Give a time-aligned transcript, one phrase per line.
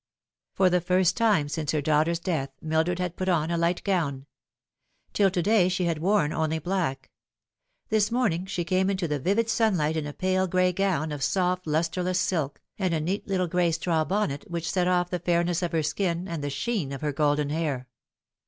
[0.55, 4.25] For the first time since her daughter's death Mildred had put on a light gown.
[5.13, 7.11] Till to day she had worn only black.
[7.89, 11.67] This morning she came into the vivid sunlight in a pale gray gown of soft
[11.67, 15.61] lustreless silk, and a neat little gray straw bonnet, which set off the f airness
[15.61, 17.87] of her skin and the sheen of her golden hair.